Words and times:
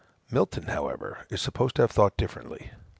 Milton, 0.31 0.63
however, 0.63 1.27
is 1.29 1.43
supposed 1.43 1.75
to 1.75 1.83
have 1.83 1.91
thought 1.91 2.17
differently. 2.17 2.71